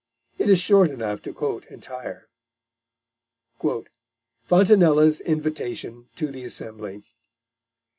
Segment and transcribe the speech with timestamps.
[0.39, 2.27] It is short enough to quote entire:
[4.47, 7.03] FRONTINELLA'S INVITATION TO THE ASSEMBLY.